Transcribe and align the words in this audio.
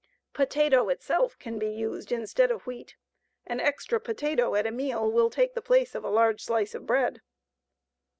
Potato 0.33 0.89
itself 0.89 1.37
can 1.37 1.59
be 1.59 1.69
used 1.69 2.11
instead 2.11 2.49
of 2.49 2.65
wheat. 2.65 2.95
An 3.45 3.59
extra 3.59 3.99
potato 3.99 4.55
at 4.55 4.65
a 4.65 4.71
meal 4.71 5.11
will 5.11 5.29
take 5.29 5.53
the 5.53 5.61
place 5.61 5.93
of 5.93 6.03
a 6.03 6.09
large 6.09 6.41
slice 6.41 6.73
of 6.73 6.87
bread. 6.87 7.21